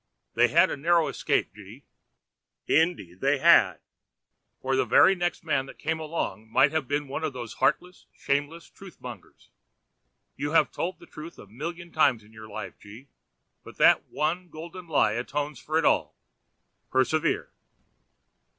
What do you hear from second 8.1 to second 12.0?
and shameless truth mongers. You have told the truth a million